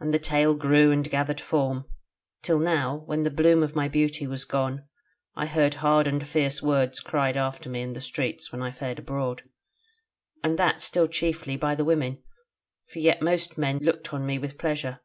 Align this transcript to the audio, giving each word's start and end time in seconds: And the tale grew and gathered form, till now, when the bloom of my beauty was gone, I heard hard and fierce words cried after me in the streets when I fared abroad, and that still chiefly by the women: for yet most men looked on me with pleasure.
And 0.00 0.14
the 0.14 0.18
tale 0.18 0.54
grew 0.54 0.90
and 0.92 1.10
gathered 1.10 1.38
form, 1.38 1.84
till 2.42 2.58
now, 2.58 3.02
when 3.04 3.22
the 3.22 3.30
bloom 3.30 3.62
of 3.62 3.74
my 3.74 3.86
beauty 3.86 4.26
was 4.26 4.46
gone, 4.46 4.88
I 5.34 5.44
heard 5.44 5.74
hard 5.84 6.06
and 6.06 6.26
fierce 6.26 6.62
words 6.62 7.00
cried 7.00 7.36
after 7.36 7.68
me 7.68 7.82
in 7.82 7.92
the 7.92 8.00
streets 8.00 8.50
when 8.50 8.62
I 8.62 8.70
fared 8.72 9.00
abroad, 9.00 9.42
and 10.42 10.58
that 10.58 10.80
still 10.80 11.06
chiefly 11.06 11.58
by 11.58 11.74
the 11.74 11.84
women: 11.84 12.22
for 12.94 13.00
yet 13.00 13.20
most 13.20 13.58
men 13.58 13.76
looked 13.82 14.14
on 14.14 14.24
me 14.24 14.38
with 14.38 14.56
pleasure. 14.56 15.00